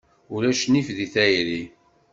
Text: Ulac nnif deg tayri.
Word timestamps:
Ulac 0.33 0.61
nnif 0.67 0.87
deg 0.97 1.09
tayri. 1.13 1.61